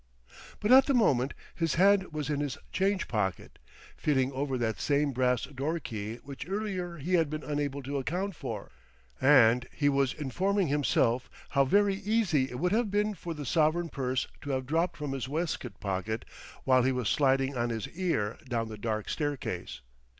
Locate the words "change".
2.71-3.07